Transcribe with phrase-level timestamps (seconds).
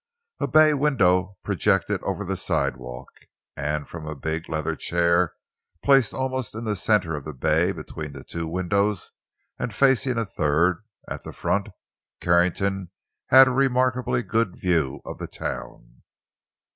[0.39, 3.09] A bay window projected over the sidewalk,
[3.55, 5.35] and from a big leather chair
[5.83, 9.11] placed almost in the center of the bay between two windows
[9.59, 11.69] and facing a third, at the front,
[12.19, 12.89] Carrington
[13.27, 16.01] had a remarkably good view of the town.